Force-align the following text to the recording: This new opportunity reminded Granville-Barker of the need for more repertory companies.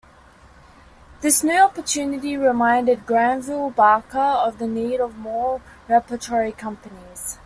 This 1.21 1.43
new 1.43 1.59
opportunity 1.59 2.35
reminded 2.35 3.05
Granville-Barker 3.05 4.17
of 4.17 4.57
the 4.57 4.65
need 4.65 4.97
for 4.99 5.09
more 5.09 5.61
repertory 5.87 6.53
companies. 6.53 7.37